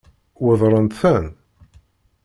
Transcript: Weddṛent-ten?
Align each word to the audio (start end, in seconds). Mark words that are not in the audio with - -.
Weddṛent-ten? 0.43 1.25